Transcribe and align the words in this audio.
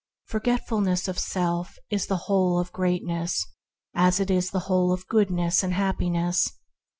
Forgetfulness 0.25 1.07
of 1.07 1.19
self 1.19 1.77
is 1.91 2.07
the 2.07 2.23
whole 2.25 2.57
of 2.57 2.71
greatness, 2.71 3.45
as 3.93 4.19
it 4.19 4.31
is 4.31 4.49
the 4.49 4.61
whole 4.65 4.91
of 4.91 5.05
goodness 5.07 5.61
and 5.61 5.73
happiness. 5.73 6.49